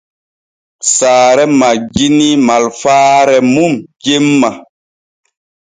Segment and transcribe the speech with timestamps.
[0.95, 3.73] Saare majjinii malfaare mum
[4.03, 4.49] jemma.